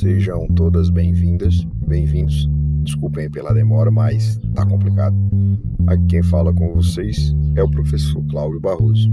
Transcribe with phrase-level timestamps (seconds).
[0.00, 2.48] Sejam todas bem-vindas, bem-vindos.
[2.84, 5.14] Desculpem pela demora, mas tá complicado.
[5.86, 9.10] Aqui quem fala com vocês é o professor Cláudio Barroso.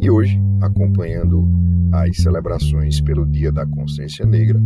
[0.00, 1.50] E hoje, acompanhando
[1.90, 4.60] as celebrações pelo Dia da Consciência Negra,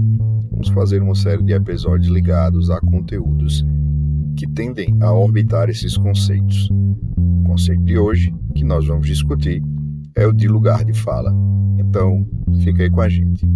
[0.51, 3.65] vamos fazer uma série de episódios ligados a conteúdos
[4.37, 6.69] que tendem a orbitar esses conceitos.
[7.17, 9.63] O conceito de hoje, que nós vamos discutir,
[10.15, 11.35] é o de lugar de fala.
[11.79, 12.29] Então,
[12.63, 13.49] fica aí com a gente.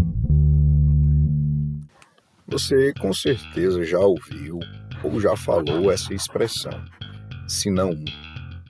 [2.53, 4.61] Você com certeza já ouviu
[5.03, 6.85] ou já falou essa expressão.
[7.49, 8.05] Se não um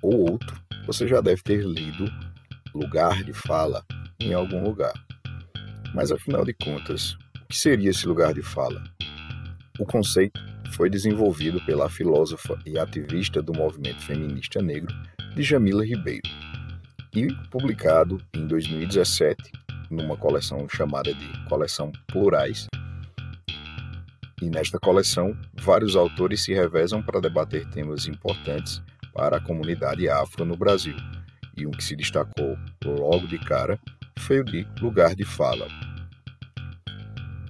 [0.00, 2.04] ou outro, você já deve ter lido
[2.72, 3.84] lugar de fala
[4.20, 4.92] em algum lugar.
[5.92, 8.84] Mas afinal de contas, o que seria esse lugar de fala?
[9.80, 10.40] O conceito
[10.76, 14.94] foi desenvolvido pela filósofa e ativista do movimento feminista negro
[15.34, 16.30] Djamila Ribeiro
[17.16, 19.50] e publicado em 2017
[19.90, 22.68] numa coleção chamada de Coleção Plurais
[24.42, 28.82] e nesta coleção, vários autores se revezam para debater temas importantes
[29.14, 30.96] para a comunidade afro no Brasil.
[31.56, 33.78] E um que se destacou logo de cara
[34.18, 35.68] foi o de lugar de fala.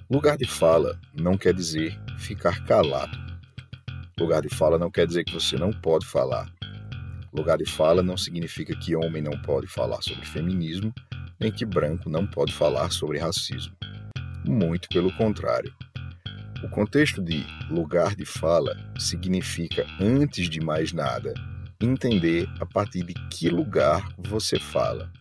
[0.07, 3.17] Lugar de fala não quer dizer ficar calado.
[4.19, 6.47] Lugar de fala não quer dizer que você não pode falar.
[7.33, 10.93] Lugar de fala não significa que homem não pode falar sobre feminismo,
[11.39, 13.75] nem que branco não pode falar sobre racismo.
[14.45, 15.73] Muito pelo contrário.
[16.63, 21.33] O contexto de lugar de fala significa, antes de mais nada,
[21.81, 25.11] entender a partir de que lugar você fala.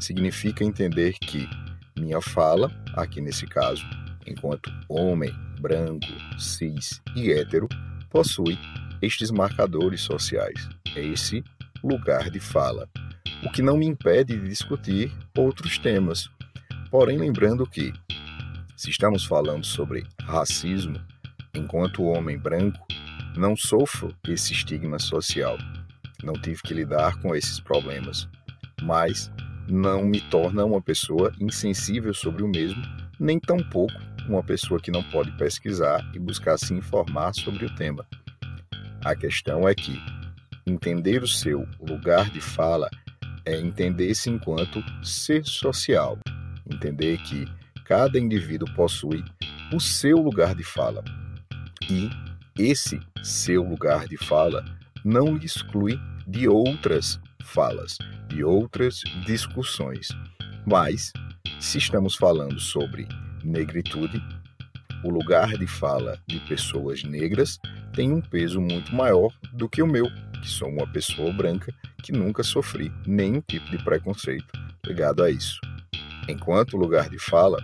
[0.00, 1.48] Significa entender que
[1.96, 3.84] minha fala, aqui nesse caso,
[4.26, 7.68] enquanto homem, branco, cis e hétero,
[8.10, 8.58] possui
[9.00, 11.44] estes marcadores sociais, esse
[11.84, 12.88] lugar de fala,
[13.44, 16.28] o que não me impede de discutir outros temas.
[16.90, 17.92] Porém, lembrando que
[18.80, 20.98] se estamos falando sobre racismo,
[21.54, 22.80] enquanto homem branco,
[23.36, 25.58] não sofro esse estigma social.
[26.24, 28.26] Não tive que lidar com esses problemas,
[28.80, 29.30] mas
[29.68, 32.82] não me torna uma pessoa insensível sobre o mesmo,
[33.18, 33.92] nem tampouco
[34.26, 38.06] uma pessoa que não pode pesquisar e buscar se informar sobre o tema.
[39.04, 40.02] A questão é que
[40.66, 42.88] entender o seu lugar de fala
[43.44, 46.18] é entender-se enquanto ser social,
[46.66, 47.46] entender que
[47.90, 49.24] cada indivíduo possui
[49.74, 51.02] o seu lugar de fala.
[51.90, 52.08] E
[52.56, 54.64] esse seu lugar de fala
[55.04, 60.06] não lhe exclui de outras falas, de outras discussões.
[60.64, 61.12] Mas,
[61.58, 63.08] se estamos falando sobre
[63.42, 64.22] negritude,
[65.02, 67.58] o lugar de fala de pessoas negras
[67.92, 70.06] tem um peso muito maior do que o meu,
[70.40, 71.74] que sou uma pessoa branca
[72.04, 74.46] que nunca sofri nenhum tipo de preconceito
[74.86, 75.60] ligado a isso.
[76.28, 77.58] Enquanto lugar de fala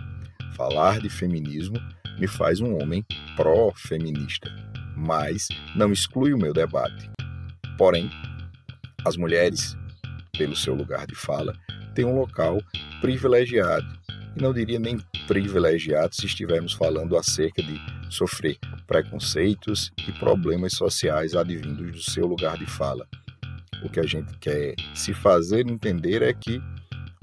[0.55, 1.77] Falar de feminismo
[2.19, 4.49] me faz um homem pró-feminista,
[4.95, 7.09] mas não exclui o meu debate.
[7.77, 8.09] Porém,
[9.05, 9.77] as mulheres,
[10.37, 11.53] pelo seu lugar de fala,
[11.93, 12.59] têm um local
[12.99, 13.87] privilegiado,
[14.35, 18.57] e não diria nem privilegiado se estivermos falando acerca de sofrer
[18.87, 23.07] preconceitos e problemas sociais advindos do seu lugar de fala.
[23.83, 26.61] O que a gente quer se fazer entender é que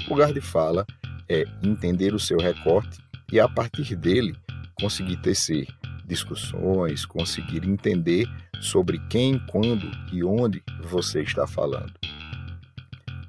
[0.09, 0.87] lugar de fala
[1.29, 3.03] é entender o seu recorte
[3.34, 4.33] e a partir dele
[4.75, 5.67] conseguir tecer
[6.06, 8.28] discussões, conseguir entender
[8.61, 11.93] sobre quem, quando e onde você está falando.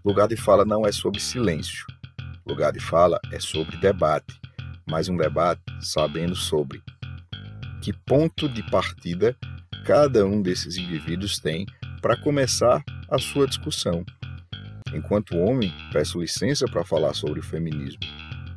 [0.06, 1.88] Lugar de fala não é sobre silêncio.
[2.46, 4.40] Lugar de fala é sobre debate,
[4.88, 6.84] mas um debate sabendo sobre
[7.82, 9.36] que ponto de partida
[9.88, 11.66] cada um desses indivíduos tem
[12.00, 14.06] para começar a sua discussão.
[14.94, 18.02] Enquanto homem, peço licença para falar sobre o feminismo.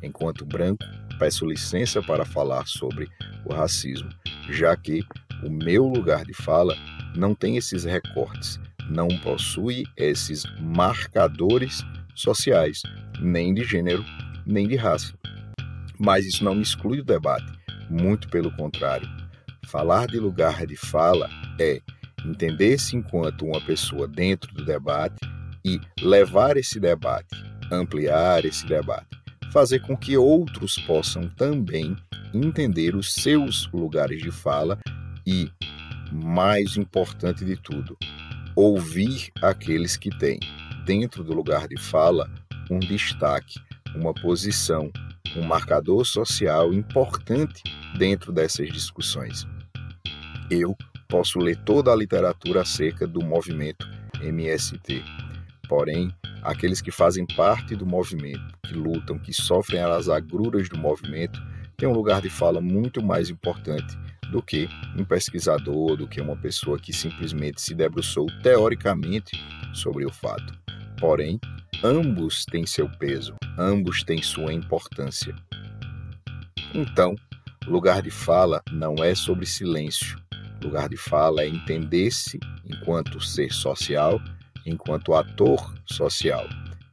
[0.03, 0.85] Enquanto branco,
[1.19, 3.09] peço licença para falar sobre
[3.45, 4.09] o racismo,
[4.49, 5.03] já que
[5.43, 6.75] o meu lugar de fala
[7.15, 8.59] não tem esses recortes,
[8.89, 11.83] não possui esses marcadores
[12.15, 12.81] sociais,
[13.19, 14.03] nem de gênero,
[14.45, 15.13] nem de raça.
[15.99, 17.51] Mas isso não me exclui do debate,
[17.89, 19.07] muito pelo contrário.
[19.67, 21.29] Falar de lugar de fala
[21.59, 21.81] é
[22.25, 25.19] entender-se enquanto uma pessoa dentro do debate
[25.63, 27.35] e levar esse debate,
[27.71, 29.18] ampliar esse debate
[29.51, 31.95] fazer com que outros possam também
[32.33, 34.79] entender os seus lugares de fala
[35.25, 35.51] e,
[36.11, 37.97] mais importante de tudo,
[38.55, 40.39] ouvir aqueles que têm,
[40.85, 42.29] dentro do lugar de fala,
[42.69, 43.59] um destaque,
[43.95, 44.91] uma posição,
[45.35, 47.63] um marcador social importante
[47.97, 49.47] dentro dessas discussões.
[50.49, 50.75] Eu
[51.07, 53.87] posso ler toda a literatura acerca do movimento
[54.21, 55.03] MST,
[55.69, 56.11] porém,
[56.41, 61.39] aqueles que fazem parte do movimento, que lutam, que sofrem as agruras do movimento,
[61.77, 63.95] tem um lugar de fala muito mais importante
[64.31, 64.67] do que
[64.97, 69.31] um pesquisador, do que uma pessoa que simplesmente se debruçou teoricamente
[69.73, 70.57] sobre o fato.
[70.99, 71.39] Porém,
[71.83, 75.35] ambos têm seu peso, ambos têm sua importância.
[76.73, 77.15] Então,
[77.67, 80.19] lugar de fala não é sobre silêncio.
[80.61, 84.19] Lugar de fala é entender-se enquanto ser social,
[84.65, 86.47] enquanto ator social.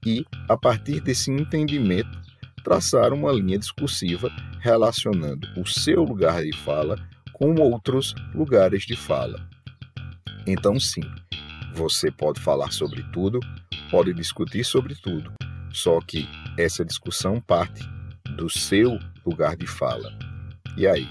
[0.04, 2.20] E, a partir desse entendimento,
[2.62, 4.30] traçar uma linha discursiva
[4.60, 6.96] relacionando o seu lugar de fala
[7.32, 9.48] com outros lugares de fala.
[10.46, 11.02] Então, sim,
[11.74, 13.40] você pode falar sobre tudo,
[13.90, 15.32] pode discutir sobre tudo,
[15.72, 16.28] só que
[16.58, 17.82] essa discussão parte
[18.36, 20.10] do seu lugar de fala.
[20.76, 21.06] E aí,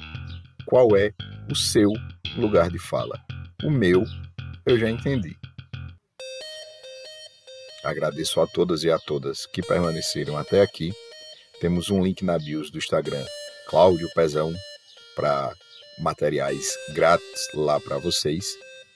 [0.66, 1.14] qual é
[1.50, 1.92] o seu
[2.36, 3.22] lugar de fala?
[3.64, 4.04] O meu,
[4.66, 5.38] eu já entendi.
[7.86, 10.92] Agradeço a todas e a todas que permaneceram até aqui
[11.60, 13.26] temos um link na bios do Instagram,
[13.68, 14.54] Cláudio Pezão,
[15.16, 15.54] para
[16.00, 18.46] materiais grátis lá para vocês.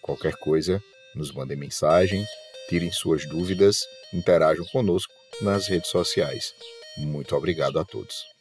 [0.01, 0.81] Qualquer coisa,
[1.15, 2.25] nos mandem mensagem,
[2.67, 3.79] tirem suas dúvidas,
[4.13, 6.53] interajam conosco nas redes sociais.
[6.97, 8.38] Muito obrigado a todos.